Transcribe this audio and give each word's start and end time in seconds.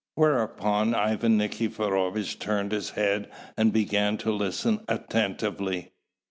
Whereupon 0.15 0.95
Ivan 0.95 1.37
Nikiforovitch 1.37 2.39
turned 2.39 2.71
his 2.71 2.89
head 2.89 3.29
and 3.55 3.71
began 3.71 4.17
to 4.17 4.31
listen 4.31 4.83
attentively. 4.87 5.91